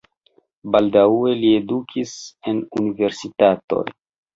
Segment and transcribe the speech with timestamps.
[0.75, 2.17] Baldaŭe li edukis
[2.49, 3.89] en universitatoj.